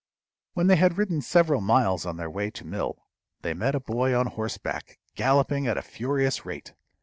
[0.53, 3.03] When they had ridden several miles on their way to mill,
[3.43, 6.73] they met a boy on horseback galloping at a furious rate.